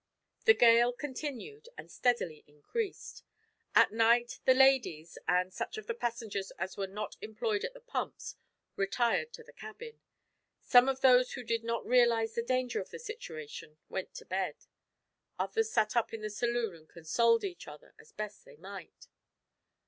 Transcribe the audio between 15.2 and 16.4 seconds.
Others sat up in the